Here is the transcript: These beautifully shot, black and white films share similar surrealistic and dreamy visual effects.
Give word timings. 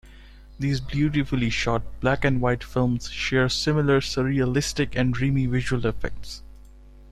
These 0.57 0.81
beautifully 0.81 1.51
shot, 1.51 1.83
black 1.99 2.25
and 2.25 2.41
white 2.41 2.63
films 2.63 3.11
share 3.11 3.47
similar 3.49 3.99
surrealistic 4.01 4.95
and 4.95 5.13
dreamy 5.13 5.45
visual 5.45 5.85
effects. 5.85 6.41